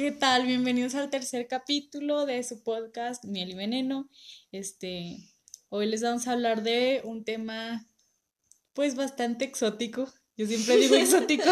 [0.00, 0.46] ¿Qué tal?
[0.46, 4.08] Bienvenidos al tercer capítulo de su podcast Miel y Veneno.
[4.50, 5.18] Este,
[5.68, 7.86] hoy les vamos a hablar de un tema
[8.72, 10.10] pues bastante exótico.
[10.38, 11.50] Yo siempre digo exótico,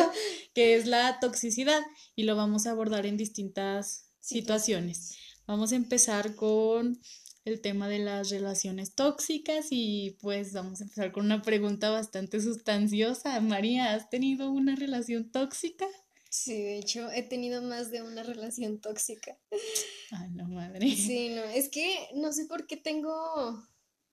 [0.55, 1.82] que es la toxicidad
[2.16, 5.19] y lo vamos a abordar en distintas situaciones.
[5.46, 6.99] Vamos a empezar con
[7.45, 12.41] el tema de las relaciones tóxicas y pues vamos a empezar con una pregunta bastante
[12.41, 13.39] sustanciosa.
[13.43, 15.85] María, ¿has tenido una relación tóxica?
[16.31, 19.39] Sí, de hecho, he tenido más de una relación tóxica.
[20.11, 20.95] Ay, no, madre.
[20.95, 23.67] Sí, no, es que no sé por qué tengo,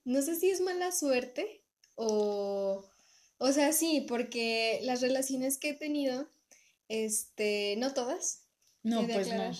[0.05, 1.63] no sé si es mala suerte
[1.95, 2.85] o,
[3.37, 6.29] o sea, sí, porque las relaciones que he tenido,
[6.87, 8.43] este, no todas.
[8.83, 9.51] No, pues no.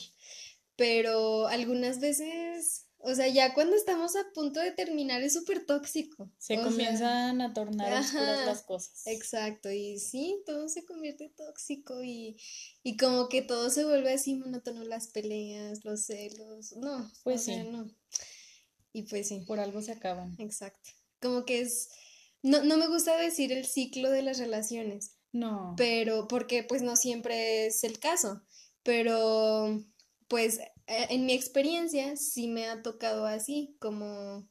[0.78, 6.32] Pero algunas veces o sea, ya cuando estamos a punto de terminar es súper tóxico.
[6.40, 9.06] Se comienzan a tornar oscuras las cosas.
[9.06, 12.36] Exacto, y sí, todo se convierte tóxico y,
[12.82, 17.56] y como que todo se vuelve así monótono, las peleas, los celos, no, pues sí.
[17.64, 17.88] no.
[18.92, 19.44] Y pues sí.
[19.46, 20.36] Por algo se acaban.
[20.40, 20.90] Exacto.
[21.22, 21.90] Como que es,
[22.42, 25.18] no, no me gusta decir el ciclo de las relaciones.
[25.32, 25.76] No.
[25.78, 28.42] Pero, porque pues no siempre es el caso,
[28.84, 29.84] pero
[30.28, 34.48] pues en mi experiencia sí me ha tocado así, como,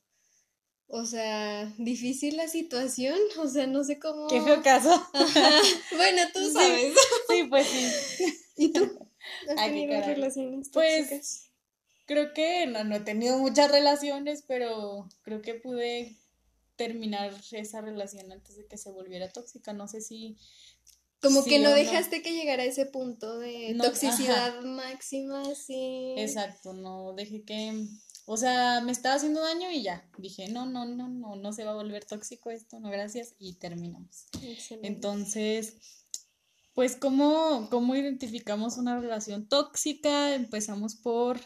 [0.86, 4.28] o sea, difícil la situación, o sea, no sé cómo.
[4.28, 4.90] Qué feo caso.
[5.96, 6.94] Bueno, tú sabes.
[7.28, 8.38] Sí, pues sí.
[8.56, 9.08] ¿Y tú?
[9.48, 11.50] ¿Has tenido relaciones Pues
[12.06, 16.16] creo que no, no he tenido muchas relaciones, pero creo que pude
[16.76, 19.72] terminar esa relación antes de que se volviera tóxica.
[19.72, 20.36] No sé si
[21.24, 26.14] como que no dejaste que llegara a ese punto de toxicidad máxima, sí.
[26.16, 27.86] Exacto, no dejé que,
[28.26, 31.64] o sea, me estaba haciendo daño y ya, dije, no, no, no, no, no se
[31.64, 34.26] va a volver tóxico esto, no, gracias, y terminamos.
[34.82, 35.74] Entonces,
[36.74, 40.34] pues, ¿cómo, ¿cómo identificamos una relación tóxica?
[40.34, 41.40] Empezamos por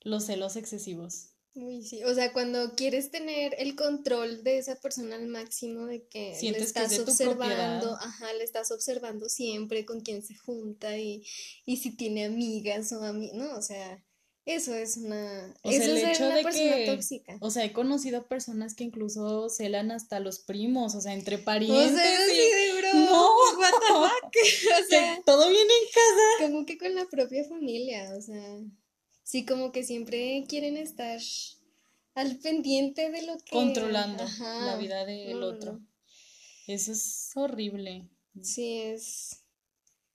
[0.00, 1.33] los celos excesivos.
[1.56, 6.04] Uy, sí, o sea, cuando quieres tener el control de esa persona al máximo, de
[6.08, 11.24] que le estás observando, ajá, le estás observando siempre con quién se junta y,
[11.64, 14.02] y si tiene amigas o amigos, no, o sea,
[14.46, 17.38] eso es una, eso es hecho una persona tóxica.
[17.40, 21.92] O sea, he conocido personas que incluso celan hasta los primos, o sea, entre parientes.
[21.92, 26.48] O sea, sí, bro, no, o sea, todo viene en casa.
[26.48, 28.58] Como que con la propia familia, o sea.
[29.24, 31.18] Sí, como que siempre quieren estar
[32.14, 33.50] al pendiente de lo que...
[33.50, 35.80] Controlando la vida del otro.
[36.66, 38.08] Eso es horrible.
[38.40, 39.40] Sí, es...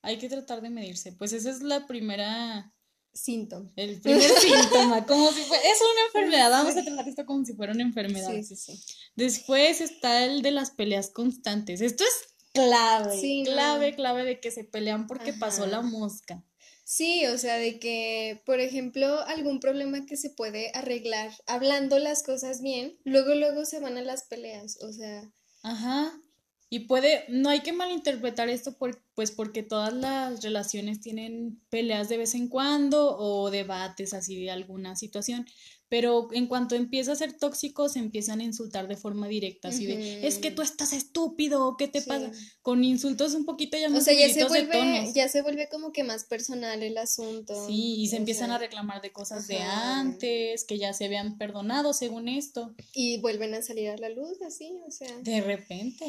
[0.01, 1.11] Hay que tratar de medirse.
[1.11, 2.73] Pues esa es la primera...
[3.11, 3.71] Síntoma.
[3.75, 5.63] El primer síntoma, como si fuera...
[5.63, 8.31] Es una enfermedad, vamos a tratar esto como si fuera una enfermedad.
[8.31, 8.79] Sí, sí, sí.
[9.15, 11.81] Después está el de las peleas constantes.
[11.81, 16.43] Esto es clave, sí, clave, clave de que se pelean porque pasó la mosca.
[16.91, 22.23] Sí, o sea, de que, por ejemplo, algún problema que se puede arreglar hablando las
[22.23, 25.31] cosas bien, luego, luego se van a las peleas, o sea.
[25.61, 26.19] Ajá.
[26.67, 32.09] Y puede, no hay que malinterpretar esto por, pues porque todas las relaciones tienen peleas
[32.09, 35.45] de vez en cuando o debates así de alguna situación,
[35.89, 39.87] pero en cuanto empieza a ser tóxico se empiezan a insultar de forma directa, así
[39.87, 42.31] de, es que tú estás estúpido, ¿qué te pasa?
[42.61, 46.03] Con insultos un poquito ya O sea, ya se vuelve, ya se vuelve como que
[46.03, 47.67] más personal el asunto.
[47.67, 51.93] Sí, y se empiezan a reclamar de cosas de antes, que ya se habían perdonado
[51.93, 52.75] según esto.
[52.93, 55.19] Y vuelven a salir a la luz, así, o sea.
[55.21, 56.05] De repente.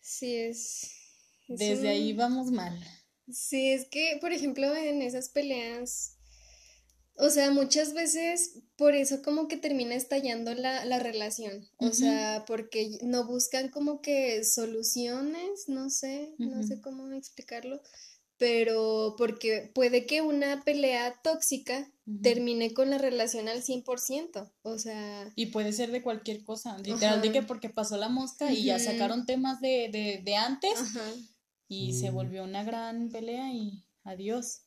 [0.00, 0.92] Sí, es...
[1.48, 2.78] Desde ahí vamos mal.
[3.30, 6.15] Sí, es que, por ejemplo, en esas peleas
[7.18, 11.66] o sea, muchas veces por eso como que termina estallando la, la relación.
[11.78, 17.80] O sea, porque no buscan como que soluciones, no sé, no sé cómo explicarlo,
[18.38, 21.90] pero porque puede que una pelea tóxica
[22.22, 25.32] termine con la relación al 100%, o sea...
[25.34, 28.78] Y puede ser de cualquier cosa, literal, de que porque pasó la mosca y ya
[28.78, 30.78] sacaron temas de, de, de antes
[31.66, 34.65] y se volvió una gran pelea y adiós.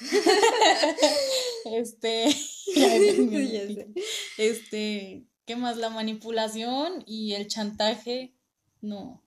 [1.64, 2.26] este,
[4.38, 5.76] este, ¿qué más?
[5.76, 8.34] La manipulación y el chantaje,
[8.80, 9.24] no,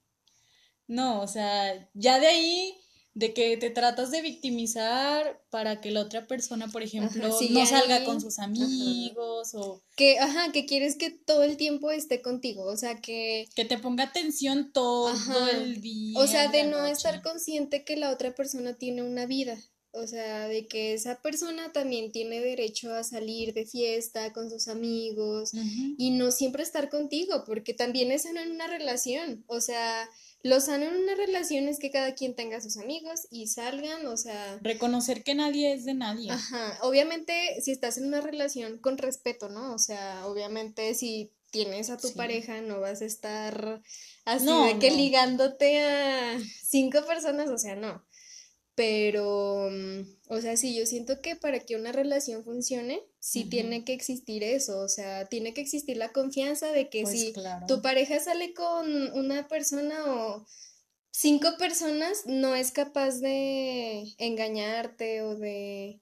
[0.86, 2.76] no, o sea, ya de ahí,
[3.14, 8.04] de que te tratas de victimizar para que la otra persona, por ejemplo, no salga
[8.04, 9.82] con sus amigos o...
[9.96, 13.46] Que, ajá, que quieres que todo el tiempo esté contigo, o sea, que...
[13.54, 15.12] Que te ponga atención todo
[15.48, 16.18] el día.
[16.18, 19.58] O sea, de no estar consciente que la otra persona tiene una vida.
[19.92, 24.68] O sea, de que esa persona también tiene derecho a salir de fiesta con sus
[24.68, 25.50] amigos
[25.98, 29.44] y no siempre estar contigo, porque también es en una relación.
[29.48, 30.08] O sea,
[30.42, 34.16] lo sano en una relación es que cada quien tenga sus amigos y salgan, o
[34.16, 34.58] sea...
[34.62, 36.30] Reconocer que nadie es de nadie.
[36.30, 39.74] Ajá, obviamente si estás en una relación con respeto, ¿no?
[39.74, 43.82] O sea, obviamente si tienes a tu pareja no vas a estar
[44.24, 48.04] así de que ligándote a cinco personas, o sea, no.
[48.80, 53.84] Pero, mm, o sea, sí, yo siento que para que una relación funcione, sí tiene
[53.84, 57.34] que existir eso, o sea, tiene que existir la confianza de que pues si
[57.68, 60.46] tu pareja sale con una persona o
[61.10, 66.00] cinco personas, no es capaz de engañarte o de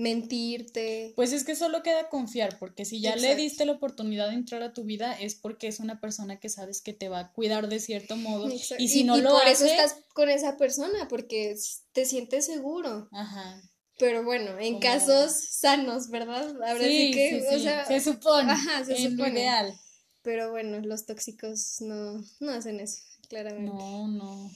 [0.00, 1.12] mentirte.
[1.14, 4.62] Pues es que solo queda confiar, porque si ya le diste la oportunidad de entrar
[4.62, 7.68] a tu vida es porque es una persona que sabes que te va a cuidar
[7.68, 8.50] de cierto modo.
[8.78, 11.54] Y si no lo por eso estás con esa persona, porque
[11.92, 13.08] te sientes seguro.
[13.12, 13.62] Ajá.
[13.98, 16.48] Pero bueno, en casos sanos, ¿verdad?
[16.62, 18.50] Ahora sí, que, o sea, se supone.
[18.50, 19.40] Ajá, se supone.
[19.40, 19.78] ideal.
[20.22, 23.70] Pero bueno, los tóxicos no, no hacen eso, claramente.
[23.70, 24.50] No, no.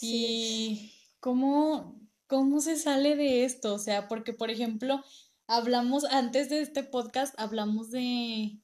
[0.00, 1.98] Y cómo
[2.34, 3.74] ¿cómo se sale de esto?
[3.74, 5.04] O sea, porque, por ejemplo,
[5.46, 8.58] hablamos, antes de este podcast, hablamos de,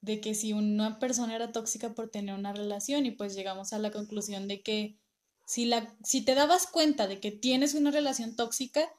[0.00, 3.78] de que si una persona era tóxica por tener una relación y pues llegamos a
[3.78, 4.98] la conclusión de que
[5.46, 8.92] si, la, si te dabas cuenta de que tienes una relación tóxica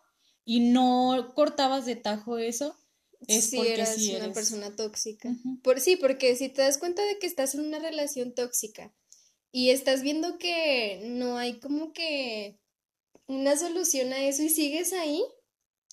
[0.46, 2.78] y no cortabas de tajo eso,
[3.28, 5.36] es porque eras una persona tóxica.
[5.64, 8.94] Por sí, porque si te das cuenta de que estás en una relación tóxica
[9.52, 12.58] y estás viendo que no hay como que
[13.28, 15.24] una solución a eso y sigues ahí,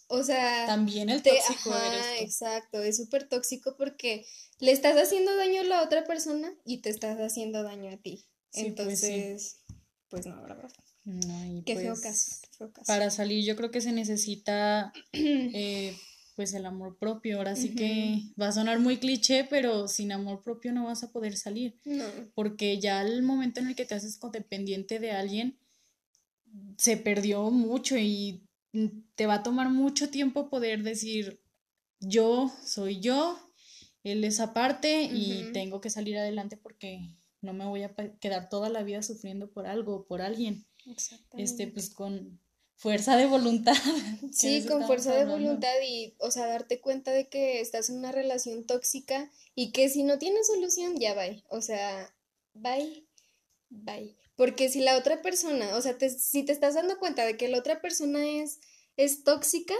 [0.08, 0.66] o sea...
[0.66, 4.26] También el tóxico ajá, exacto, es súper tóxico porque
[4.60, 8.26] le estás haciendo daño a la otra persona y te estás haciendo daño a ti.
[8.52, 9.60] Pues Entonces,
[10.08, 10.70] pues, no, verdad.
[11.04, 15.94] No, Qué feo, pues, caso, Para salir yo creo que se necesita eh,
[16.34, 17.38] pues el amor propio.
[17.38, 21.12] Ahora sí que va a sonar muy cliché, pero sin amor propio no vas a
[21.12, 21.78] poder salir.
[21.84, 22.04] No.
[22.34, 25.58] Porque ya el momento en el que te haces codependiente de alguien,
[26.76, 28.42] se perdió mucho y
[29.14, 31.40] te va a tomar mucho tiempo poder decir,
[32.00, 33.38] yo soy yo,
[34.02, 38.68] él es aparte y tengo que salir adelante porque no me voy a quedar toda
[38.68, 40.66] la vida sufriendo por algo o por alguien.
[41.36, 42.40] Este, pues con
[42.76, 43.74] fuerza de voluntad.
[44.32, 48.12] Sí, con fuerza de voluntad y, o sea, darte cuenta de que estás en una
[48.12, 51.44] relación tóxica y que si no tienes solución, ya bye.
[51.48, 52.12] O sea,
[52.52, 53.06] bye,
[53.82, 54.16] bye.
[54.36, 57.58] Porque si la otra persona, o sea, si te estás dando cuenta de que la
[57.58, 58.60] otra persona es,
[58.96, 59.74] es tóxica,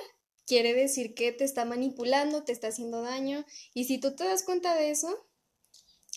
[0.46, 3.44] quiere decir que te está manipulando, te está haciendo daño.
[3.72, 5.26] Y si tú te das cuenta de eso...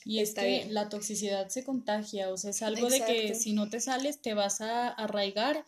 [0.05, 3.69] Y es que la toxicidad se contagia, o sea, es algo de que si no
[3.69, 5.65] te sales te vas a arraigar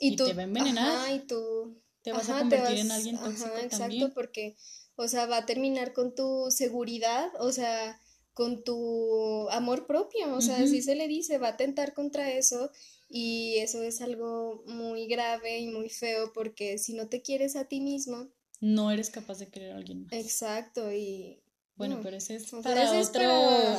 [0.00, 1.14] y, te va a envenenar.
[1.14, 1.78] y tú...
[2.02, 4.56] Te vas a convertir en alguien tóxico ajá, exacto, porque,
[4.96, 8.00] o sea, va a terminar con tu seguridad, o sea,
[8.34, 12.70] con tu amor propio, o sea, así se le dice, va a atentar contra eso
[13.08, 17.66] y eso es algo muy grave y muy feo porque si no te quieres a
[17.66, 18.30] ti mismo,
[18.60, 20.12] no eres capaz de querer a alguien más.
[20.12, 21.42] Exacto, y
[21.74, 23.30] bueno, pero ese es para otro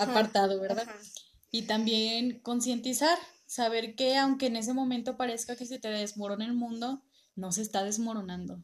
[0.01, 0.87] apartado, ¿verdad?
[1.49, 6.53] Y también concientizar, saber que aunque en ese momento parezca que se te desmorona el
[6.53, 7.03] mundo,
[7.35, 8.63] no se está desmoronando.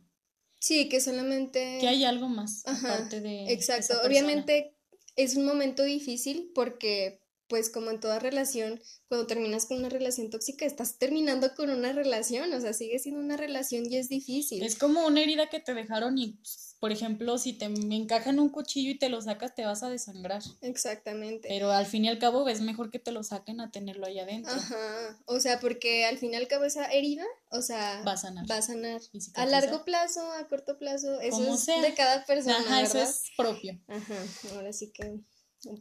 [0.60, 1.78] Sí, que solamente...
[1.80, 3.54] Que hay algo más aparte de...
[3.54, 4.76] Exacto, obviamente
[5.24, 10.30] es un momento difícil porque, pues como en toda relación, cuando terminas con una relación
[10.30, 14.64] tóxica, estás terminando con una relación, o sea, sigue siendo una relación y es difícil.
[14.64, 16.40] Es como una herida que te dejaron y
[16.80, 20.42] por ejemplo, si te encajan un cuchillo y te lo sacas, te vas a desangrar.
[20.62, 21.50] Exactamente.
[21.50, 24.18] Pero al fin y al cabo es mejor que te lo saquen a tenerlo ahí
[24.18, 24.54] adentro.
[24.54, 25.20] Ajá.
[25.26, 28.50] O sea, porque al fin y al cabo esa herida, o sea, va a sanar.
[28.50, 29.02] Va a sanar.
[29.34, 32.58] A largo plazo, a corto plazo, eso es de cada persona.
[32.60, 33.78] Ajá, eso es propio.
[33.88, 34.16] Ajá.
[34.54, 35.20] Ahora sí que,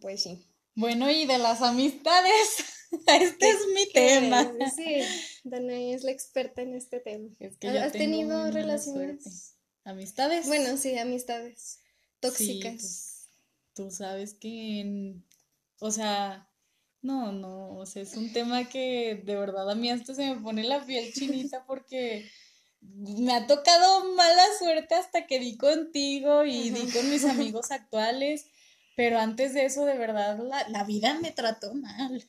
[0.00, 0.48] pues sí.
[0.78, 2.64] Bueno, y de las amistades.
[3.06, 4.50] Este es mi tema.
[4.74, 5.02] Sí,
[5.44, 7.28] Danae es la experta en este tema.
[7.38, 9.56] Es que ¿Has tenido relaciones?
[9.84, 10.46] ¿Amistades?
[10.46, 11.80] Bueno, sí, amistades
[12.20, 12.72] tóxicas.
[12.72, 13.28] Pues,
[13.74, 15.16] tú sabes que,
[15.80, 16.48] o sea,
[17.02, 20.40] no, no, o sea, es un tema que de verdad a mí hasta se me
[20.40, 22.30] pone la piel chinita porque
[22.80, 28.46] me ha tocado mala suerte hasta que di contigo y di con mis amigos actuales,
[28.98, 30.40] pero antes de eso, de verdad,
[30.70, 32.28] la, vida me trató mal.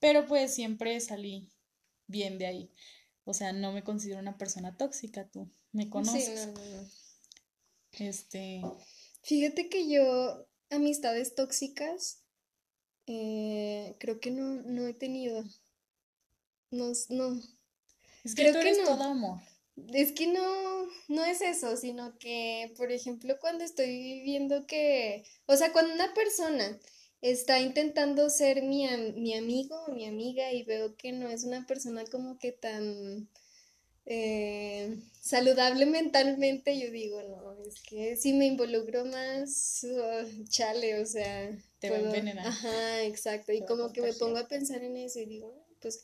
[0.00, 1.50] Pero pues siempre salí
[2.06, 2.72] bien de ahí.
[3.24, 6.24] O sea, no me considero una persona tóxica, tú me conoces.
[6.24, 6.88] Sí, no, no, no.
[7.92, 8.62] Este.
[9.22, 12.22] Fíjate que yo, amistades tóxicas,
[13.06, 15.44] eh, creo que no, no he tenido.
[16.70, 17.38] No, no.
[18.24, 18.84] Es que creo que no.
[18.84, 19.40] todo amor.
[19.92, 25.56] Es que no, no es eso, sino que, por ejemplo, cuando estoy viendo que, o
[25.56, 26.78] sea, cuando una persona
[27.20, 31.66] está intentando ser mi, mi amigo o mi amiga y veo que no es una
[31.66, 33.28] persona como que tan
[34.06, 41.06] eh, saludable mentalmente, yo digo, no, es que si me involucro más, oh, chale, o
[41.06, 42.46] sea, te va a envenenar.
[42.46, 46.02] Ajá, exacto, y como que me pongo a pensar en eso y digo, pues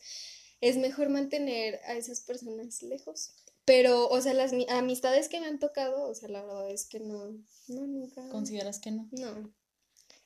[0.61, 3.35] es mejor mantener a esas personas lejos.
[3.64, 7.00] Pero, o sea, las amistades que me han tocado, o sea, la verdad es que
[7.00, 7.31] no,
[7.69, 8.29] no, nunca.
[8.29, 9.09] ¿Consideras que no?
[9.12, 9.52] No.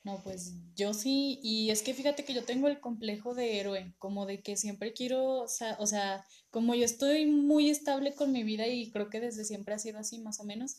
[0.03, 3.95] No, pues yo sí, y es que fíjate que yo tengo el complejo de héroe,
[3.97, 6.23] como de que siempre quiero, o sea, o sea
[6.55, 9.99] como yo estoy muy estable con mi vida y creo que desde siempre ha sido
[9.99, 10.77] así más o menos,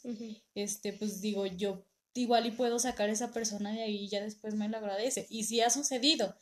[0.54, 1.84] este, pues digo, yo
[2.14, 5.26] igual y puedo sacar a esa persona de ahí y ya después me lo agradece.
[5.28, 6.34] Y sí ha sucedido,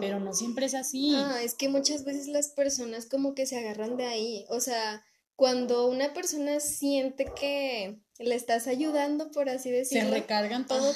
[0.00, 1.14] pero no siempre es así.
[1.14, 5.02] Ah, es que muchas veces las personas como que se agarran de ahí, o sea,
[5.36, 10.10] cuando una persona siente que le estás ayudando, por así decirlo.
[10.10, 10.90] Se recargan todo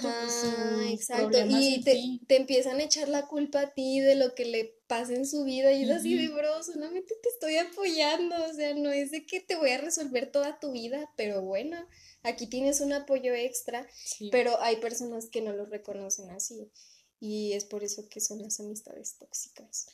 [0.88, 1.38] exacto.
[1.48, 5.14] Y te, te, empiezan a echar la culpa a ti de lo que le pasa
[5.14, 8.90] en su vida y es así de bro, solamente te estoy apoyando, o sea, no
[8.90, 11.76] es de que te voy a resolver toda tu vida, pero bueno,
[12.22, 13.86] aquí tienes un apoyo extra,
[14.30, 16.70] pero hay personas que no lo reconocen así
[17.20, 19.88] y es por eso que son las amistades tóxicas.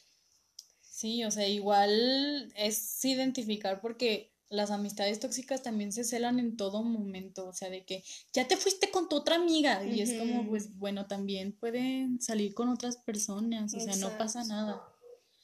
[0.82, 6.82] Sí, o sea, igual es identificar porque las amistades tóxicas también se celan en todo
[6.82, 10.48] momento, o sea, de que ya te fuiste con tu otra amiga y es como,
[10.48, 14.82] pues bueno, también pueden salir con otras personas, o sea, no pasa nada.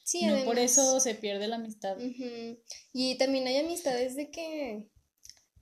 [0.04, 1.96] Sí, no por eso se pierde la amistad.
[2.92, 4.90] Y también hay amistades de que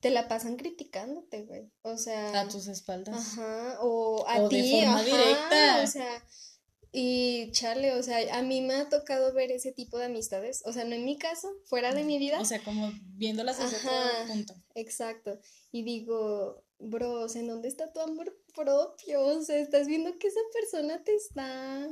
[0.01, 1.73] te la pasan criticándote, güey.
[1.83, 3.17] O sea, a tus espaldas.
[3.17, 5.83] Ajá, o a ti, de forma directa.
[5.83, 6.25] O sea,
[6.91, 10.73] y chale, o sea, a mí me ha tocado ver ese tipo de amistades, o
[10.73, 12.41] sea, no en mi caso, fuera de mi vida.
[12.41, 13.79] O sea, como viéndolas desde
[14.27, 14.55] punto.
[14.75, 15.39] Exacto.
[15.71, 19.23] Y digo, bro, o sea, ¿en dónde está tu amor propio?
[19.23, 21.89] O sea, estás viendo que esa persona te está.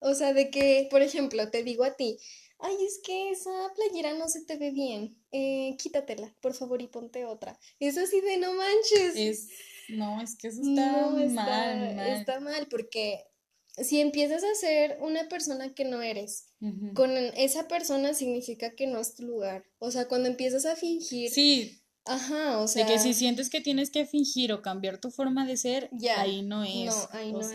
[0.00, 2.18] O sea, de que, por ejemplo, te digo a ti,
[2.58, 6.88] ay, es que esa playera no se te ve bien, eh, quítatela, por favor, y
[6.88, 7.58] ponte otra.
[7.78, 9.14] Es así de no manches.
[9.14, 9.48] Es,
[9.88, 12.08] no, es que eso está mal, mal.
[12.08, 13.24] Está mal, porque
[13.76, 16.48] si empiezas a ser una persona que no eres,
[16.94, 19.64] con esa persona significa que no es tu lugar.
[19.78, 21.30] O sea, cuando empiezas a fingir.
[21.30, 21.78] Sí.
[22.04, 22.84] Ajá, o sea.
[22.84, 26.20] De que si sientes que tienes que fingir o cambiar tu forma de ser, ya,
[26.20, 26.86] ahí no es.
[26.86, 27.52] No, ahí no es.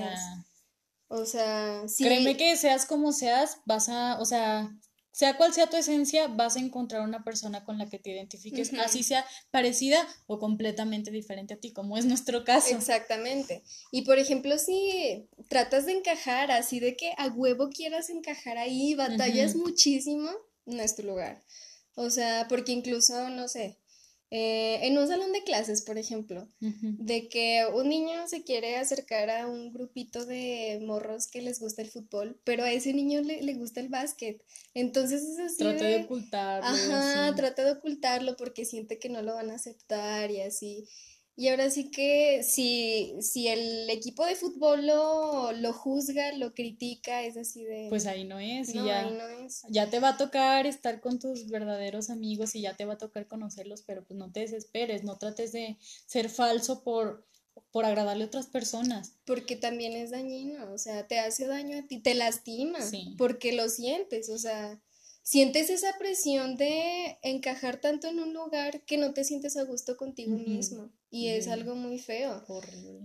[1.09, 4.69] O sea, Créeme que seas como seas, vas a, o sea,
[5.17, 8.71] sea cual sea tu esencia, vas a encontrar una persona con la que te identifiques,
[8.75, 12.75] así sea parecida o completamente diferente a ti, como es nuestro caso.
[12.75, 13.63] Exactamente.
[13.91, 18.93] Y por ejemplo, si tratas de encajar así de que a huevo quieras encajar ahí,
[18.93, 20.29] batallas muchísimo,
[20.67, 21.41] no es tu lugar.
[21.95, 23.79] O sea, porque incluso, no sé,
[24.29, 29.29] eh, en un salón de clases, por ejemplo, de que un niño se quiere acercar
[29.29, 33.41] a un grupito de morros que les gusta el fútbol, pero a ese niño le,
[33.41, 34.43] le gusta el básquet.
[34.73, 35.57] Entonces es así.
[35.59, 36.67] Trata de, ocultarlo.
[36.67, 40.85] Ajá, trata de ocultarlo porque siente que no lo van a aceptar y así.
[41.39, 47.21] Y ahora sí que si, si el equipo de fútbol lo, lo, juzga, lo critica,
[47.21, 47.85] es así de...
[47.89, 48.73] Pues ahí no es.
[48.73, 49.07] y ya,
[49.69, 52.97] ya te va a tocar estar con tus verdaderos amigos y ya te va a
[52.97, 55.77] tocar conocerlos, pero pues no te desesperes, no trates de
[56.07, 57.23] ser falso por,
[57.69, 59.13] por agradarle a otras personas.
[59.23, 62.79] Porque también es dañino, o sea, te hace daño a ti, te lastima,
[63.15, 64.81] porque lo sientes, o sea
[65.27, 69.97] sientes esa presión de encajar tanto en un lugar que no te sientes a gusto
[69.97, 70.89] contigo mismo.
[71.09, 72.45] Y es algo muy feo.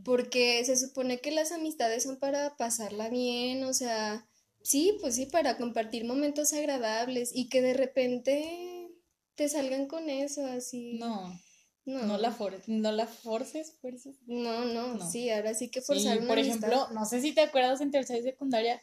[0.04, 4.28] Porque se supone que las amistades son para pasarla bien, o sea,
[4.62, 8.88] sí, pues sí, para compartir momentos agradables y que de repente
[9.34, 10.98] te salgan con eso, así.
[11.00, 11.36] No.
[11.84, 12.36] No, no la,
[12.68, 14.14] no la forces, fuerzas.
[14.26, 17.90] No, no, sí, ahora sí que forzar Por ejemplo, no sé si te acuerdas en
[17.90, 18.80] tercera y secundaria,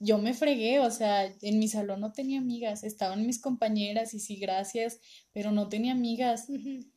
[0.00, 4.18] yo me fregué, o sea, en mi salón no tenía amigas, estaban mis compañeras y
[4.18, 4.98] sí, gracias,
[5.32, 6.48] pero no tenía amigas.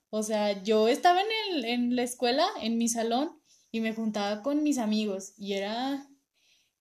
[0.09, 3.31] O sea, yo estaba en, el, en la escuela, en mi salón,
[3.71, 6.07] y me juntaba con mis amigos, y era,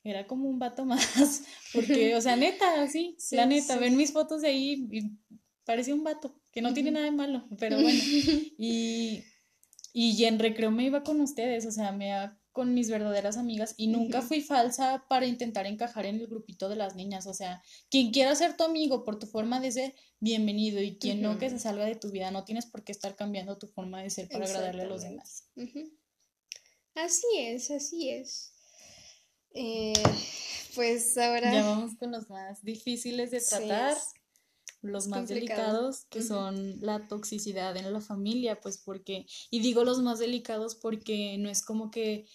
[0.05, 4.43] era como un vato más, porque, o sea, neta, así, la neta, ven mis fotos
[4.43, 5.11] de ahí y
[5.65, 7.99] parecía un vato, que no tiene nada de malo, pero bueno,
[8.59, 9.25] y,
[9.93, 12.13] y en recreo me iba con ustedes, o sea, me
[12.53, 16.77] con mis verdaderas amigas y nunca fui falsa para intentar encajar en el grupito de
[16.77, 17.27] las niñas.
[17.27, 20.81] O sea, quien quiera ser tu amigo por tu forma de ser, bienvenido.
[20.81, 22.31] Y quien no, que se salga de tu vida.
[22.31, 25.49] No tienes por qué estar cambiando tu forma de ser para agradarle a los demás.
[26.95, 28.53] Así es, así es.
[29.55, 29.95] Eh,
[30.75, 31.53] pues ahora...
[31.53, 33.97] Ya vamos con los más difíciles de tratar
[34.83, 40.01] los más delicados, que son la toxicidad en la familia, pues porque, y digo los
[40.01, 42.27] más delicados porque no es como que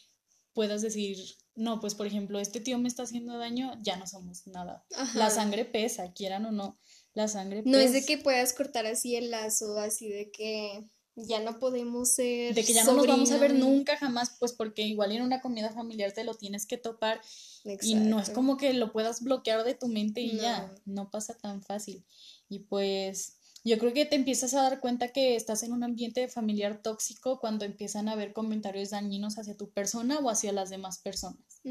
[0.57, 1.19] puedas decir,
[1.53, 4.83] no, pues por ejemplo, este tío me está haciendo daño, ya no somos nada.
[5.13, 6.79] La sangre pesa, quieran o no,
[7.13, 8.07] la sangre No es de pesa.
[8.07, 10.83] que puedas cortar así el lazo, así de que
[11.15, 14.53] ya no podemos ser De que ya no nos vamos a ver nunca jamás, pues
[14.53, 17.21] porque igual en una comida familiar te lo tienes que topar
[17.63, 18.33] y no es Exacto.
[18.33, 22.03] como que lo puedas bloquear de tu mente y ya, no pasa tan fácil.
[22.49, 23.36] Y pues
[23.67, 27.39] yo creo que te empiezas a dar cuenta que estás en un ambiente familiar tóxico
[27.39, 31.61] cuando empiezan a haber comentarios dañinos hacia tu persona o hacia las demás personas.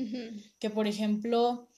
[0.59, 1.69] Que por ejemplo,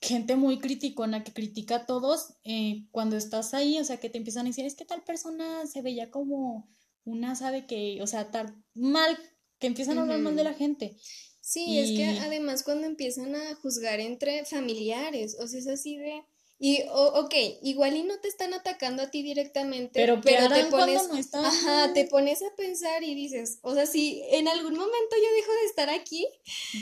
[0.00, 4.18] gente muy criticona que critica a todos, eh, cuando estás ahí, o sea, que te
[4.18, 6.68] empiezan a decir, es que tal persona se veía como
[7.04, 9.18] una, sabe que, o sea, tal mal,
[9.58, 10.96] que empiezan a hablar mal de la gente.
[11.40, 16.22] Sí, es que además cuando empiezan a juzgar entre familiares, o sea, es así de...
[16.58, 20.64] Y, ok, igual y no te están atacando a ti directamente, pero ¿qué pero te
[20.66, 21.44] pones, no están?
[21.44, 25.52] ajá, te pones a pensar y dices, o sea, si en algún momento yo dejo
[25.52, 26.26] de estar aquí,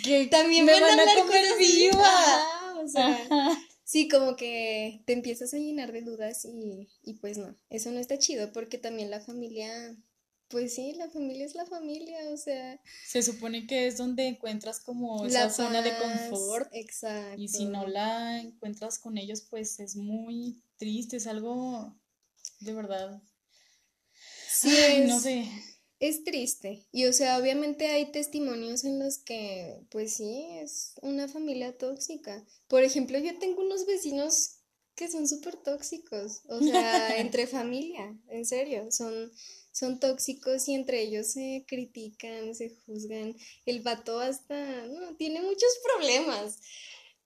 [0.04, 2.78] Que también me van a van a hablar comer viva.
[2.84, 3.58] O sea, Ajá.
[3.84, 7.98] sí, como que te empiezas a llenar de dudas y, y pues no, eso no
[8.00, 9.96] está chido porque también la familia,
[10.52, 14.80] pues sí, la familia es la familia, o sea, Se supone que es donde encuentras
[14.80, 16.70] como esa zona de confort
[17.36, 17.88] y si no exacto.
[17.88, 21.96] la encuentras con ellos, pues es muy triste, es algo
[22.60, 23.22] de verdad.
[24.46, 25.48] Sí, Ay, no es, sé.
[25.98, 26.86] es triste.
[26.92, 32.44] Y o sea, obviamente hay testimonios en los que, pues sí, es una familia tóxica.
[32.68, 34.58] Por ejemplo, yo tengo unos vecinos
[34.94, 36.42] que son súper tóxicos.
[36.48, 39.32] O sea, entre familia, en serio, son,
[39.72, 43.34] son tóxicos y entre ellos se critican, se juzgan.
[43.66, 46.58] El vato hasta, no, tiene muchos problemas.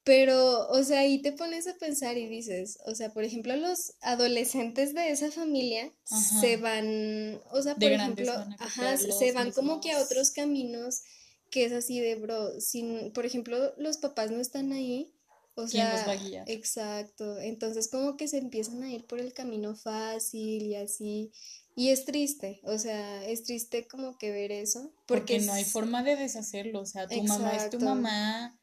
[0.05, 3.95] Pero, o sea, ahí te pones a pensar y dices, o sea, por ejemplo, los
[4.00, 5.93] adolescentes de esa familia
[6.41, 11.03] se van, o sea, por ejemplo, van ajá, se van como que a otros caminos
[11.50, 15.12] que es así de, bro, sin, por ejemplo, los papás no están ahí,
[15.57, 16.47] o ¿Quién los va a sea, guiar?
[16.47, 21.33] exacto, entonces como que se empiezan a ir por el camino fácil y así,
[21.75, 25.64] y es triste, o sea, es triste como que ver eso, porque Porque no hay
[25.64, 26.81] forma de deshacerlo.
[26.81, 28.59] O sea, tu mamá es tu mamá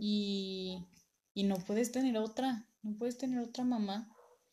[0.00, 0.84] y,
[1.34, 4.10] y no puedes tener otra, no puedes tener otra mamá.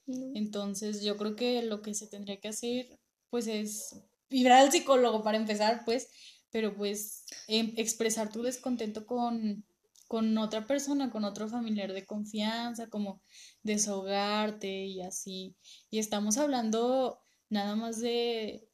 [0.07, 3.95] no, Entonces, yo creo que lo que se tendría que hacer, pues, es
[4.29, 6.09] ir al psicólogo para empezar, pues,
[6.51, 9.65] pero pues em- expresar tu descontento con,
[10.07, 13.21] con otra persona, con otro familiar de confianza, como
[13.63, 15.55] desahogarte y así.
[15.89, 18.67] Y estamos hablando nada más de,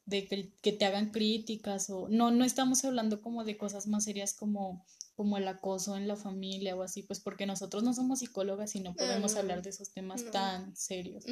[0.62, 4.86] que te hagan críticas o no, no estamos hablando como de cosas más serias como,
[5.14, 8.80] como el acoso en la familia o así, pues porque nosotros no somos psicólogas y
[8.80, 10.30] no podemos hablar de esos temas no.
[10.30, 11.24] tan serios.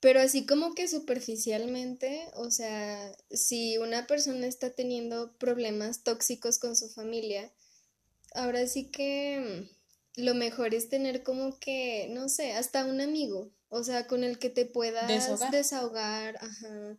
[0.00, 6.76] Pero así como que superficialmente, o sea, si una persona está teniendo problemas tóxicos con
[6.76, 7.52] su familia,
[8.34, 9.68] ahora sí que
[10.16, 14.24] mm, lo mejor es tener como que, no sé, hasta un amigo, o sea, con
[14.24, 16.98] el que te puedas Desahogar, desahogar, ajá,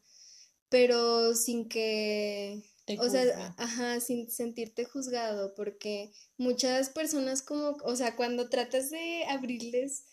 [0.70, 7.96] pero sin que, te o sea, ajá, sin sentirte juzgado, porque muchas personas como, o
[7.96, 10.06] sea, cuando tratas de abrirles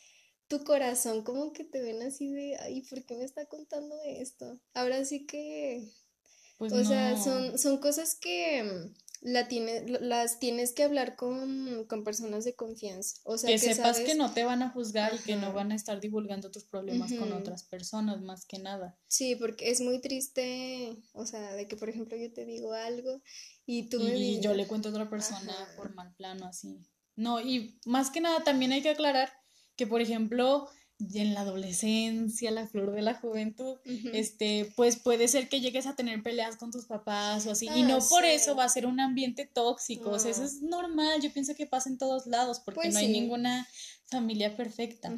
[0.48, 4.60] tu corazón como que te ven así de, ay, ¿por qué me está contando esto?
[4.74, 5.88] Ahora sí que,
[6.58, 11.84] Pues o sea, son, son cosas que mm, la tiene, las tienes que hablar con,
[11.86, 13.16] con personas de confianza.
[13.24, 15.72] O sea, que que sepas que no te van a juzgar y que no van
[15.72, 18.96] a estar divulgando tus problemas con otras personas, más que nada.
[19.08, 23.20] Sí, porque es muy triste, o sea, de que por ejemplo yo te digo algo
[23.66, 26.78] y tú me Y yo le cuento a otra persona por mal plano, así.
[27.16, 29.32] No, y más que nada también hay que aclarar
[29.74, 33.76] que, por ejemplo, en la adolescencia, la flor de la juventud,
[34.12, 37.82] este, pues puede ser que llegues a tener peleas con tus papás o así, y
[37.82, 40.62] no Ah, por eso va a ser un ambiente tóxico, o sea, eso no, es
[40.62, 43.68] normal, yo pienso que pasa en todos lados, porque pues no hay ninguna
[44.06, 45.14] familia perfecta,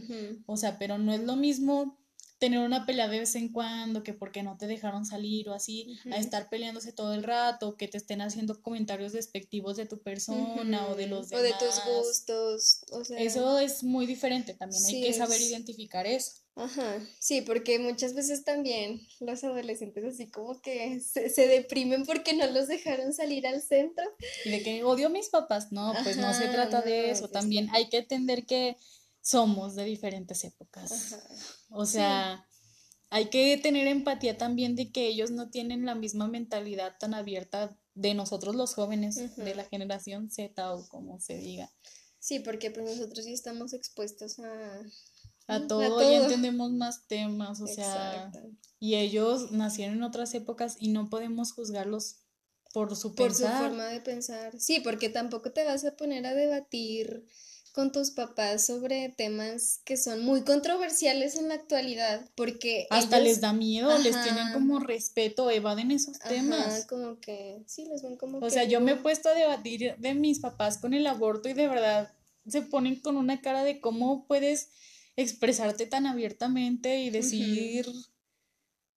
[0.46, 1.98] o sea, pero no es lo mismo
[2.38, 5.98] tener una pelea de vez en cuando, que porque no te dejaron salir o así,
[6.10, 10.86] a estar peleándose todo el rato, que te estén haciendo comentarios despectivos de tu persona
[10.88, 11.82] o de los O de tus demás.
[11.86, 15.50] gustos, o sea, Eso es muy diferente, también hay que saber es.
[15.50, 16.32] identificar eso.
[16.54, 22.34] Ajá, sí, porque muchas veces también los adolescentes así como que se, se deprimen porque
[22.34, 24.04] no los dejaron salir al centro.
[24.44, 27.20] Y de que odio a mis papás, no, pues no se trata de no, eso,
[27.22, 28.76] pues también hay que entender que
[29.20, 30.90] somos de diferentes épocas.
[30.92, 31.24] Ajá,
[31.70, 32.46] O sí, sea,
[33.10, 37.76] hay que tener empatía también de que ellos no tienen la misma mentalidad tan abierta
[37.94, 41.70] de nosotros los jóvenes, de la generación Z o como se diga.
[42.20, 44.80] Sí, porque pues nosotros ya estamos expuestos a,
[45.46, 46.22] A mm, a todo ya todo.
[46.24, 48.30] entendemos más temas, o sea,
[48.78, 52.16] y ellos nacieron en otras épocas y no podemos juzgarlos
[52.72, 54.58] por su por su forma de pensar.
[54.60, 57.24] Sí, porque tampoco te vas a poner a debatir
[57.78, 63.40] con tus papás sobre temas que son muy controversiales en la actualidad, porque hasta les
[63.40, 66.86] da miedo, les tienen como respeto, evaden esos temas.
[66.86, 70.14] como que sí, les ven como O sea, yo me he puesto a debatir de
[70.14, 72.12] mis papás con el aborto y de verdad
[72.48, 74.70] se ponen con una cara de cómo puedes
[75.14, 77.86] expresarte tan abiertamente y decir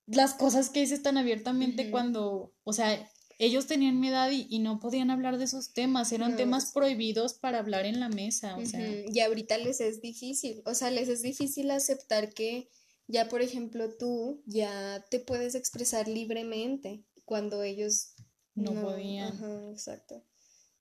[0.06, 4.78] las cosas que dices tan abiertamente cuando, o sea, ellos tenían mi edad y, no
[4.80, 8.80] podían hablar de esos temas, eran temas prohibidos para hablar en la mesa, o sea.
[9.06, 12.68] Y ahorita les es difícil, o sea, les es difícil aceptar que
[13.08, 18.14] ya, por ejemplo, tú ya te puedes expresar libremente cuando ellos
[18.54, 19.32] no, podían.
[19.32, 20.22] Ajá, exacto.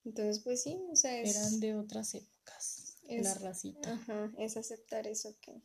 [0.05, 3.93] Entonces, pues sí, o sea, eran de otras épocas, la racita.
[3.93, 5.61] Ajá, es aceptar eso que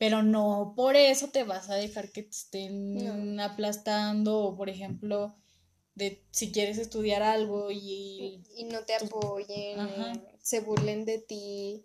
[0.00, 5.36] pero no por eso te vas a dejar que te estén aplastando o por ejemplo
[5.94, 9.78] de si quieres estudiar algo y, y no te apoyen,
[10.42, 11.84] se burlen de ti.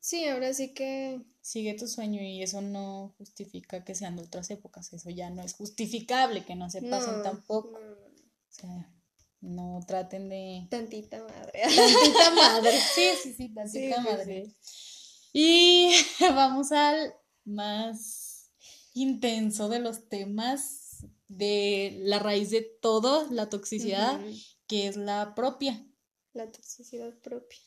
[0.00, 1.20] Sí, ahora sí que...
[1.42, 5.42] Sigue tu sueño y eso no justifica que sean de otras épocas, eso ya no
[5.42, 7.78] es justificable, que no se pasen tampoco.
[7.78, 8.92] O sea,
[9.40, 10.66] no traten de...
[10.70, 11.62] Tantita madre.
[11.62, 14.54] Tantita madre, sí, sí, sí, tantita madre.
[15.32, 18.50] Y vamos al más
[18.94, 20.79] intenso de los temas
[21.30, 24.20] de la raíz de todo, la toxicidad,
[24.66, 25.86] que es la propia.
[26.32, 27.58] La toxicidad propia.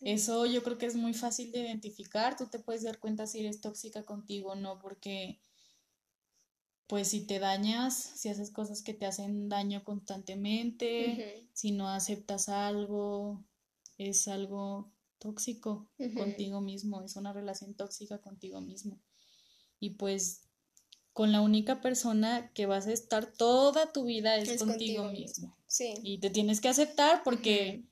[0.00, 2.36] Eso yo creo que es muy fácil de identificar.
[2.36, 5.40] Tú te puedes dar cuenta si eres tóxica contigo o no, porque
[6.88, 12.48] pues si te dañas, si haces cosas que te hacen daño constantemente, si no aceptas
[12.48, 13.44] algo,
[13.98, 19.00] es algo tóxico contigo mismo, es una relación tóxica contigo mismo.
[19.78, 20.48] Y pues
[21.12, 25.56] con la única persona que vas a estar toda tu vida es, contigo, mismo.
[25.66, 25.94] Sí.
[26.02, 27.84] Y te tienes que aceptar porque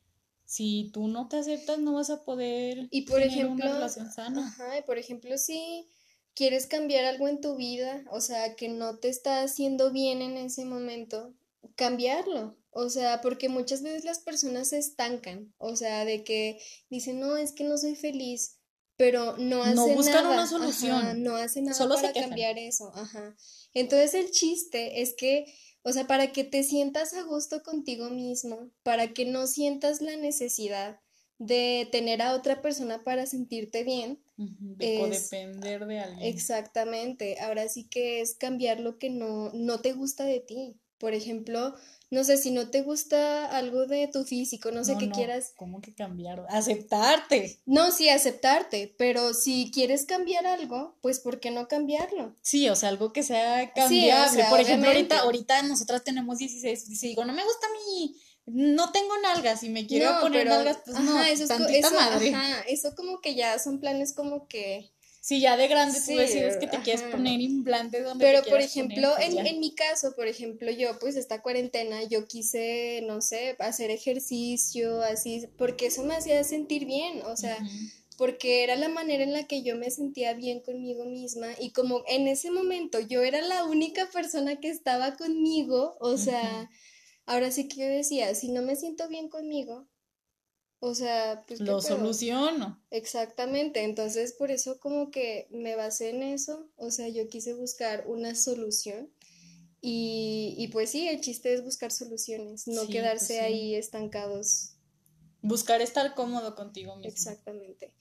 [0.46, 4.10] si tú no te aceptas no vas a poder y por tener ejemplo, una relación
[4.10, 4.48] sana.
[4.48, 5.88] Ajá, y por ejemplo, si
[6.34, 10.36] quieres cambiar algo en tu vida, o sea, que no te está haciendo bien en
[10.36, 11.34] ese momento,
[11.76, 12.56] cambiarlo.
[12.72, 17.36] O sea, porque muchas veces las personas se estancan, o sea, de que dicen, no,
[17.36, 18.59] es que no soy feliz
[19.00, 21.22] pero no hace no buscan una solución.
[21.22, 22.92] no hace nada Solo para cambiar eso.
[22.94, 23.34] Ajá.
[23.72, 25.46] Entonces el chiste es que,
[25.80, 30.16] o sea, para que te sientas a gusto contigo mismo, para que no sientas la
[30.16, 31.00] necesidad
[31.38, 34.22] de tener a otra persona para sentirte bien.
[34.36, 36.28] De codepender de alguien.
[36.28, 37.40] Exactamente.
[37.40, 40.78] Ahora sí que es cambiar lo que no, no te gusta de ti.
[40.98, 41.74] Por ejemplo,
[42.10, 45.52] no sé, si no te gusta algo de tu físico, no sé qué quieras.
[45.56, 46.44] ¿Cómo que cambiar?
[46.48, 47.60] Aceptarte.
[47.66, 52.36] No, sí, aceptarte, pero si quieres cambiar algo, pues ¿por qué no cambiarlo?
[52.42, 54.44] Sí, o sea, algo que sea cambiable.
[54.50, 58.16] Por ejemplo, ahorita, ahorita nosotras tenemos 16, si digo, no me gusta mi
[58.52, 62.34] no tengo nalgas y me quiero poner nalgas, pues no, eso, eso, madre.
[62.34, 64.90] Ajá, eso como que ya son planes como que
[65.30, 69.16] Sí, ya de grande tú decides que te quieres poner implantes donde Pero, por ejemplo,
[69.20, 73.92] en, en, mi caso, por ejemplo, yo, pues esta cuarentena, yo quise, no sé, hacer
[73.92, 77.56] ejercicio, así, porque eso me hacía sentir bien, o sea,
[78.18, 82.02] porque era la manera en la que yo me sentía bien conmigo misma y como
[82.08, 86.68] en ese momento yo era la única persona que estaba conmigo, o sea,
[87.26, 89.86] ahora sí que yo decía, si no me siento bien conmigo,
[90.80, 91.60] o sea, pues...
[91.60, 92.82] Lo soluciono.
[92.90, 98.04] Exactamente, entonces por eso como que me basé en eso, o sea, yo quise buscar
[98.06, 99.10] una solución
[99.82, 104.72] y, y pues sí, el chiste es buscar soluciones, no pues quedarse ahí estancados.
[105.42, 107.10] Buscar estar cómodo contigo mismo.
[107.10, 107.94] Exactamente.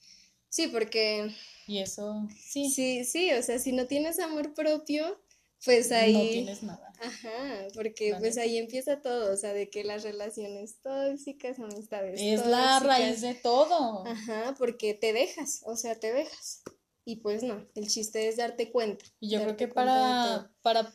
[0.49, 1.33] Sí, porque...
[1.67, 2.69] Y eso, sí.
[2.69, 5.21] Sí, sí, o sea, si no tienes amor propio,
[5.63, 6.13] pues ahí...
[6.13, 6.93] No tienes nada.
[7.01, 12.45] Ajá, porque pues ahí empieza todo, o sea, de que las relaciones tóxicas, amistades Es
[12.45, 14.05] la raíz de todo.
[14.05, 16.61] Ajá, porque te dejas, o sea, te dejas.
[17.05, 19.05] Y pues no, el chiste es darte cuenta.
[19.19, 20.93] Y yo creo que para, para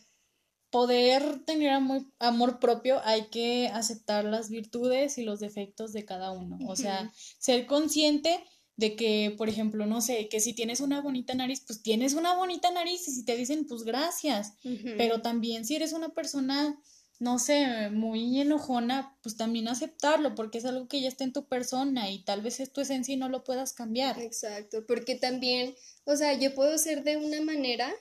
[0.71, 6.33] poder tener amor, amor, propio hay que aceptar las virtudes y los defectos de cada
[6.33, 6.59] uno.
[6.69, 8.45] O sea, ser consciente
[8.77, 12.35] de que, por ejemplo, no sé, que si tienes una bonita nariz, pues tienes una
[12.35, 14.55] bonita nariz y si te dicen, pues gracias,
[14.97, 16.81] pero también si eres una persona,
[17.21, 21.47] no sé, muy enojona, pues también aceptarlo, porque es algo que ya está en tu
[21.47, 24.21] persona y tal vez es tu esencia y no lo puedas cambiar.
[24.21, 27.95] Exacto, porque también, o sea, yo puedo ser de una manera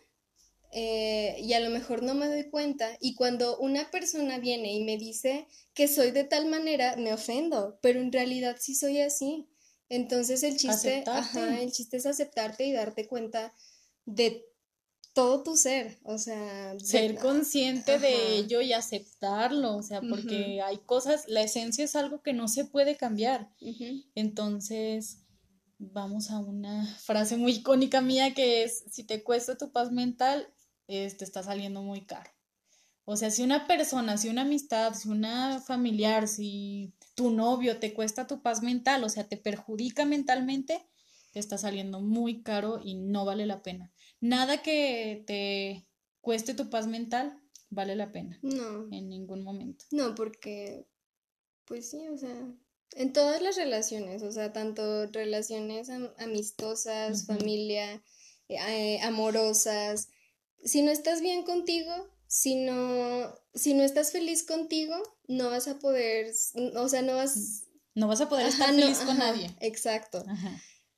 [0.71, 4.83] eh, y a lo mejor no me doy cuenta y cuando una persona viene y
[4.83, 9.47] me dice que soy de tal manera, me ofendo, pero en realidad sí soy así.
[9.95, 13.53] Entonces el chiste, ajá, el chiste es aceptarte y darte cuenta
[14.05, 14.45] de
[15.13, 20.79] todo tu ser, o sea, ser consciente de ello y aceptarlo, o sea, porque hay
[20.79, 23.53] cosas, la esencia es algo que no se puede cambiar.
[24.15, 25.19] Entonces,
[25.77, 30.51] vamos a una frase muy icónica mía que es, si te cuesta tu paz mental,
[30.87, 32.31] te está saliendo muy caro.
[33.05, 37.93] O sea, si una persona, si una amistad, si una familiar, si tu novio te
[37.93, 40.87] cuesta tu paz mental, o sea, te perjudica mentalmente,
[41.31, 43.91] te está saliendo muy caro y no vale la pena.
[44.21, 45.85] Nada que te
[46.21, 47.37] cueste tu paz mental
[47.69, 48.39] vale la pena.
[48.41, 48.87] No.
[48.91, 49.85] En ningún momento.
[49.91, 50.87] No, porque,
[51.65, 52.53] pues sí, o sea,
[52.95, 58.01] en todas las relaciones, o sea, tanto relaciones amistosas, familia,
[58.47, 60.09] eh, amorosas,
[60.63, 64.95] si no estás bien contigo, si no, si no estás feliz contigo,
[65.27, 66.33] no vas a poder,
[66.75, 67.65] o sea, no vas...
[67.93, 69.51] No vas a poder estar feliz con nadie.
[69.59, 70.25] Exacto.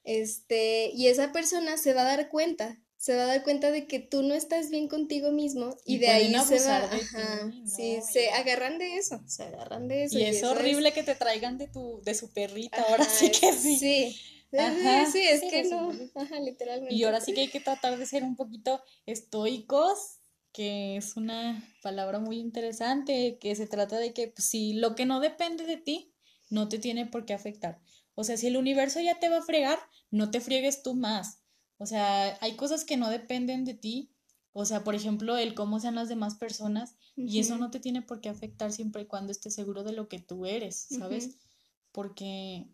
[0.06, 3.86] Este, y esa persona se va a dar cuenta, se va a dar cuenta de
[3.86, 8.30] que tú no estás bien contigo mismo y, de ahí se va, ajá, sí, se
[8.30, 10.18] agarran de eso, se agarran de eso.
[10.18, 13.78] Y, es horrible que te traigan de tu, de su perrita, ahora sí que sí.
[13.78, 14.22] Sí.
[15.12, 16.96] sí, es que no, ajá, literalmente.
[16.96, 20.22] Y ahora sí que hay que tratar de ser un poquito estoicos
[20.56, 25.06] que es una palabra muy interesante, que se trata de que pues, si lo que
[25.06, 26.14] no depende de ti
[26.50, 27.82] no te tiene por qué afectar.
[28.14, 29.78] O sea, si el universo ya te va a fregar,
[30.12, 31.42] no te friegues tú más.
[31.78, 34.16] O sea, hay cosas que no dependen de ti.
[34.54, 36.96] O sea, por ejemplo, el cómo sean las demás personas.
[37.18, 40.08] Y eso no te tiene por qué afectar siempre y cuando estés seguro de lo
[40.08, 41.38] que tú eres, ¿sabes?
[41.92, 42.66] Porque,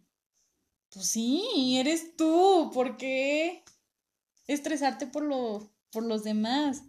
[0.91, 2.69] pues sí, eres tú.
[2.71, 3.63] ¿Por qué
[4.45, 6.83] estresarte por, lo, por los demás?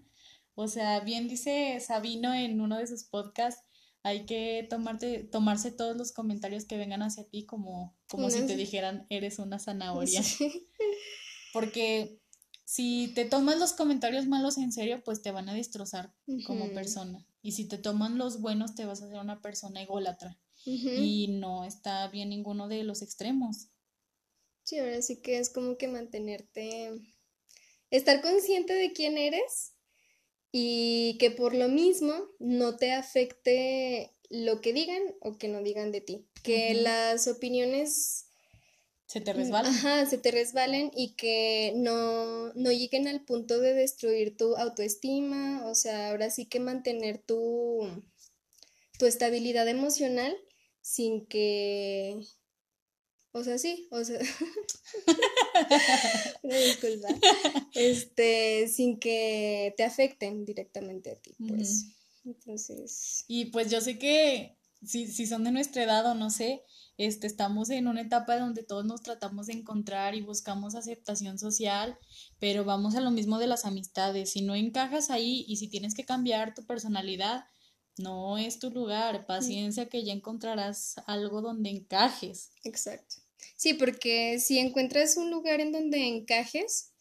[0.55, 3.65] O sea, bien dice Sabino en uno de sus podcasts,
[4.03, 8.57] hay que tomarte, tomarse todos los comentarios que vengan hacia ti como, como si te
[8.57, 10.23] dijeran eres una zanahoria.
[11.53, 12.19] Porque
[12.65, 16.15] si te tomas los comentarios malos en serio, pues te van a destrozar
[16.47, 17.27] como persona.
[17.43, 20.39] Y si te toman los buenos, te vas a hacer una persona ególatra.
[20.65, 23.69] Y no está bien ninguno de los extremos.
[24.63, 26.93] Sí, ahora sí que es como que mantenerte,
[27.91, 29.72] estar consciente de quién eres
[30.53, 35.91] y que por lo mismo no te afecte lo que digan o que no digan
[35.91, 36.27] de ti.
[36.43, 38.27] Que las opiniones
[39.07, 39.73] se te resbalen.
[39.73, 45.67] Ajá, se te resbalen y que no, no lleguen al punto de destruir tu autoestima,
[45.67, 47.81] o sea, ahora sí que mantener tu,
[48.99, 50.37] tu estabilidad emocional
[50.81, 52.21] sin que
[53.33, 54.19] o sea, sí, o sea,
[56.43, 57.09] disculpa,
[57.75, 61.87] este, sin que te afecten directamente a ti, pues.
[62.25, 63.25] Entonces.
[63.27, 66.63] Y pues yo sé que si, si son de nuestra edad o no sé,
[66.99, 71.99] este, estamos en una etapa donde todos nos tratamos de encontrar y buscamos aceptación social,
[72.39, 74.31] pero vamos a lo mismo de las amistades.
[74.31, 77.45] Si no encajas ahí y si tienes que cambiar tu personalidad,
[77.99, 79.27] no es tu lugar.
[79.27, 82.51] Paciencia que ya encontrarás algo donde encajes.
[82.63, 83.22] Exacto.
[83.57, 86.93] Sí, porque si encuentras un lugar en donde encajes,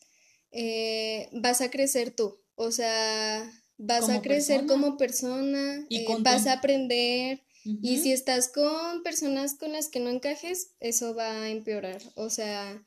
[0.52, 2.40] eh, vas a crecer tú.
[2.56, 7.44] O sea, vas a crecer como persona, y eh, vas a aprender.
[7.64, 12.02] Y si estás con personas con las que no encajes, eso va a empeorar.
[12.16, 12.84] O sea,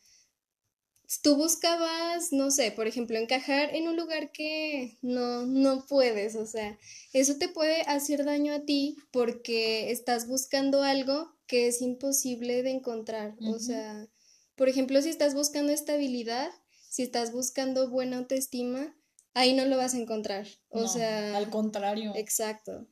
[1.22, 6.46] tú buscabas, no sé, por ejemplo, encajar en un lugar que no, no puedes, o
[6.46, 6.78] sea,
[7.12, 12.70] eso te puede hacer daño a ti porque estás buscando algo que es imposible de
[12.70, 13.36] encontrar.
[13.40, 14.08] O sea,
[14.56, 16.50] por ejemplo, si estás buscando estabilidad,
[16.88, 18.94] si estás buscando buena autoestima,
[19.34, 20.46] ahí no lo vas a encontrar.
[20.70, 21.36] O sea.
[21.36, 22.12] Al contrario.
[22.14, 22.86] Exacto.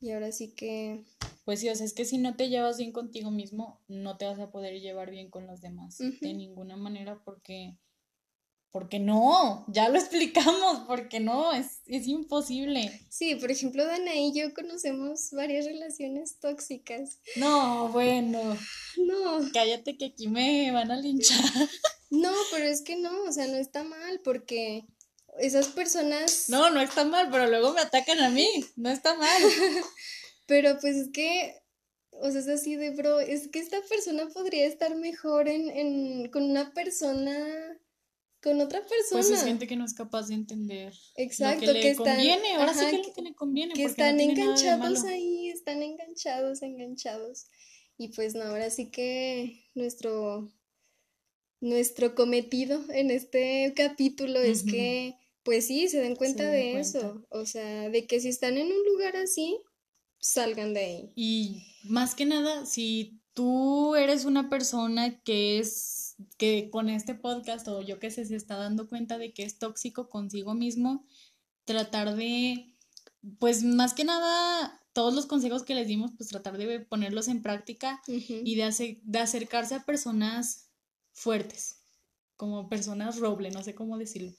[0.00, 1.04] Y ahora sí que.
[1.44, 4.24] Pues sí, o sea, es que si no te llevas bien contigo mismo, no te
[4.24, 5.98] vas a poder llevar bien con los demás.
[5.98, 7.76] De ninguna manera, porque
[8.72, 13.06] porque no, ya lo explicamos, porque no, es, es imposible.
[13.08, 17.18] Sí, por ejemplo, Dana y yo conocemos varias relaciones tóxicas.
[17.36, 18.56] No, bueno.
[18.96, 19.50] No.
[19.52, 21.40] Cállate que aquí me van a linchar.
[22.12, 24.84] No, pero es que no, o sea, no está mal, porque
[25.38, 26.46] esas personas...
[26.48, 29.42] No, no está mal, pero luego me atacan a mí, no está mal.
[30.48, 31.54] pero pues es que,
[32.10, 36.30] o sea, es así de, bro, es que esta persona podría estar mejor en, en,
[36.32, 37.79] con una persona
[38.42, 39.22] con otra persona.
[39.22, 42.54] Pues es gente que no es capaz de entender Exacto, lo que le conviene.
[42.54, 43.74] Ahora sí que, lo que le conviene.
[43.74, 47.46] Que están enganchados ahí, están enganchados, enganchados.
[47.98, 50.50] Y pues no, ahora sí que nuestro,
[51.60, 57.26] nuestro cometido en este capítulo es que, pues sí, se den cuenta de eso.
[57.28, 59.58] O sea, de que si están en un lugar así,
[60.18, 61.12] salgan de ahí.
[61.14, 67.66] Y más que nada, si tú eres una persona que es, que con este podcast
[67.68, 71.06] o yo qué sé, se está dando cuenta de que es tóxico consigo mismo,
[71.64, 72.76] tratar de,
[73.38, 77.40] pues más que nada, todos los consejos que les dimos, pues tratar de ponerlos en
[77.40, 80.68] práctica y de, de acercarse a personas
[81.14, 81.78] fuertes,
[82.36, 84.34] como personas roble, no sé cómo decirlo.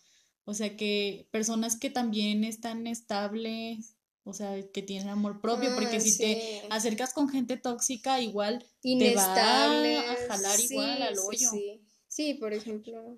[0.46, 5.98] O sea, que personas que también están estables, o sea, que tienen amor propio, porque
[5.98, 11.50] ah, si te acercas con gente tóxica, igual te va a jalar igual al hoyo.
[11.52, 13.18] Sí, sí, por ejemplo,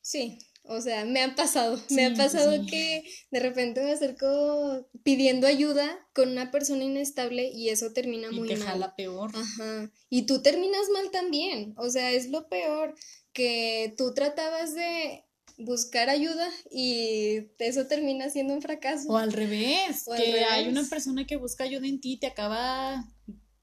[0.00, 5.46] sí, o sea, me ha pasado, me ha pasado que de repente me acerco pidiendo
[5.46, 9.30] ayuda con una persona inestable y eso termina y muy te jala peor.
[9.34, 9.90] Ajá.
[10.08, 12.94] Y tú terminas mal también, o sea, es lo peor
[13.32, 15.24] que tú tratabas de
[15.64, 19.08] buscar ayuda y eso termina siendo un fracaso.
[19.08, 23.08] O al revés, que hay una persona que busca ayuda en ti y te acaba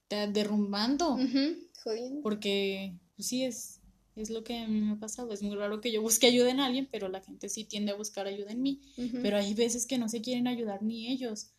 [0.09, 1.17] derrumbando.
[1.83, 2.21] Jodiendo.
[2.21, 3.79] Porque, pues sí, es,
[4.15, 5.31] es lo que a mí me ha pasado.
[5.33, 7.95] Es muy raro que yo busque ayuda en alguien, pero la gente sí tiende a
[7.95, 8.81] buscar ayuda en mí.
[9.21, 11.51] Pero hay veces que no se quieren ayudar ni ellos.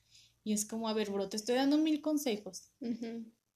[0.44, 2.64] Y es como, a ver, bro, te estoy dando mil consejos.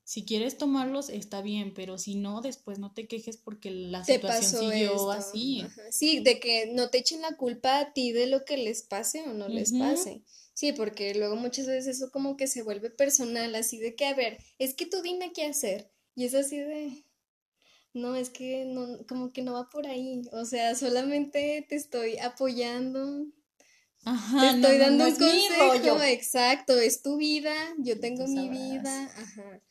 [0.06, 4.70] Si quieres tomarlos, está bien, pero si no, después no te quejes porque la situación
[4.70, 5.64] siguió así.
[5.90, 9.22] Sí, de que no te echen la culpa a ti de lo que les pase
[9.22, 10.22] o no les pase.
[10.52, 14.14] Sí, porque luego muchas veces eso como que se vuelve personal, así de que, a
[14.14, 15.90] ver, es que tú dime qué hacer.
[16.14, 17.04] Y es así de,
[17.94, 20.20] no, es que no, como que no va por ahí.
[20.32, 23.26] O sea, solamente te estoy apoyando.
[24.04, 26.02] Ajá, te estoy dando un consejo.
[26.02, 29.04] Exacto, es tu vida, yo tengo mi vida.
[29.16, 29.62] Ajá.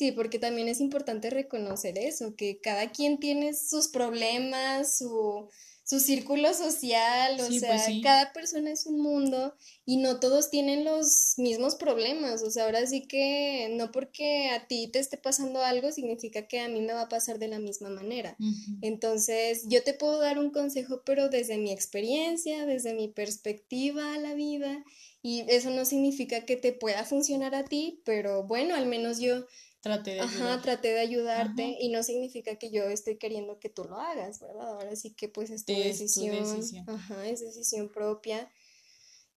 [0.00, 5.50] Sí, porque también es importante reconocer eso, que cada quien tiene sus problemas, su,
[5.84, 10.84] su círculo social, o pues sea, cada persona es un mundo y no todos tienen
[10.84, 15.62] los mismos problemas, o sea, ahora sí que no porque a ti te esté pasando
[15.62, 18.38] algo significa que a mí me va a pasar de la misma manera.
[18.80, 24.18] Entonces, yo te puedo dar un consejo, pero desde mi experiencia, desde mi perspectiva a
[24.18, 24.82] la vida,
[25.22, 29.44] y eso no significa que te pueda funcionar a ti, pero bueno, al menos yo
[29.80, 33.84] Traté de Ajá, traté de ayudarte y no significa que yo estoy queriendo que tú
[33.84, 34.68] lo hagas, ¿verdad?
[34.68, 38.50] Ahora sí que pues es tu, decisión, Ajá, es decisión propia.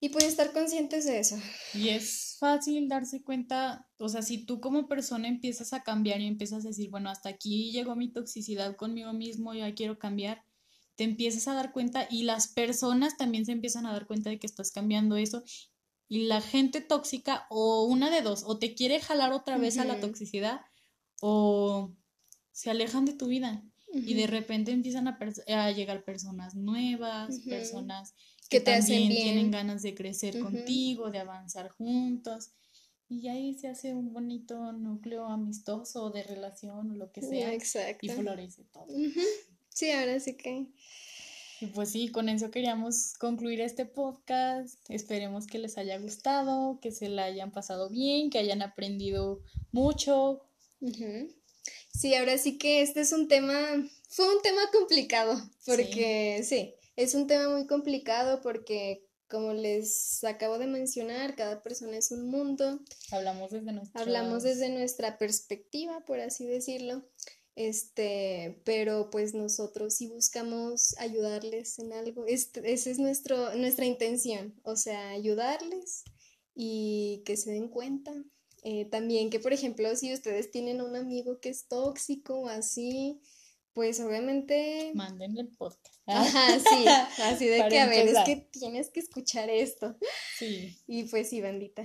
[0.02, 1.38] Y puedes estar conscientes de eso.
[1.74, 6.28] Y es fácil darse cuenta, o sea, si tú como persona empiezas a cambiar y
[6.28, 10.44] empiezas a decir, bueno, hasta aquí llegó mi toxicidad conmigo mismo, ya quiero cambiar,
[10.96, 14.40] te empiezas a dar cuenta y las personas también se empiezan a dar cuenta de
[14.40, 15.42] que estás cambiando eso
[16.14, 19.84] y la gente tóxica, o una de dos, o te quiere jalar otra vez a
[19.84, 20.62] la toxicidad,
[21.22, 21.92] o
[22.52, 23.64] se alejan de tu vida.
[23.92, 28.14] Y de repente empiezan a, a llegar personas nuevas, personas
[28.48, 32.52] que, también tienen ganas de crecer contigo, de avanzar juntos.
[33.10, 37.52] Y ahí se hace un bonito núcleo amistoso de relación o lo que sea.
[37.52, 38.06] Exacto.
[38.06, 38.86] Y florece todo.
[39.70, 40.68] Sí, ahora sí que
[41.64, 44.78] y pues sí, con eso queríamos concluir este podcast.
[44.90, 50.42] Esperemos que les haya gustado, que se la hayan pasado bien, que hayan aprendido mucho.
[51.94, 53.58] Sí, ahora sí que este es un tema,
[54.10, 56.74] fue un tema complicado, porque sí.
[56.98, 62.30] es un tema muy complicado porque como les acabo de mencionar, cada persona es un
[62.30, 62.82] mundo.
[63.10, 64.02] Hablamos desde nuestra...
[64.02, 67.06] Hablamos desde nuestra perspectiva, por así decirlo.
[67.56, 72.26] Este, pero pues nosotros sí buscamos ayudarles en algo.
[72.26, 76.04] Este, esa es nuestro, nuestra intención, o sea, ayudarles
[76.56, 78.12] y que se den cuenta.
[78.64, 83.22] Eh, también que, por ejemplo, si ustedes tienen un amigo que es tóxico o así,
[83.74, 84.92] pues obviamente...
[84.96, 85.96] Mándenle el podcast.
[86.06, 86.86] Ajá, sí,
[87.24, 89.96] así de que, a ver, es que tienes que escuchar esto.
[90.40, 90.78] Sí.
[90.88, 91.84] Y pues sí, bandita.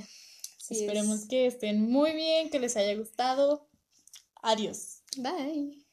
[0.70, 3.68] Esperemos que estén muy bien, que les haya gustado.
[4.42, 4.97] Adiós.
[5.16, 5.87] Bye.